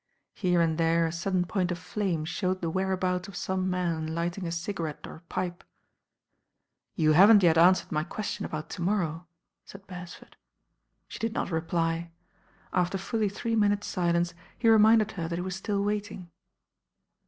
[0.33, 4.47] Here and there a sudden point of flame showed the whereabouts of some man lighting
[4.47, 5.63] a cigarette or pipe.
[6.97, 7.03] J!
[7.03, 9.27] p M «10 THE RAIN GIRL "You haven't yet answered my question about to morrow,"
[9.63, 10.37] said Beresford.
[11.07, 12.09] She did not reply.
[12.73, 16.31] After fully three minutes' si lence he reminded her that he was still waiting.